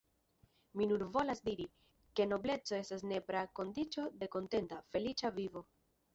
[0.79, 1.67] Mi nur volas diri,
[2.21, 5.67] ke nobleco estas nepra kondiĉo de kontenta, feliĉa vivo.